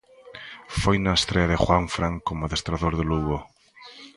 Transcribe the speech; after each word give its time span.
Foi 0.81 0.97
na 1.01 1.17
estrea 1.19 1.49
de 1.51 1.59
Juanfran 1.63 2.13
como 2.27 2.43
adestrador 2.45 2.93
do 2.99 3.07
Lugo. 3.11 3.37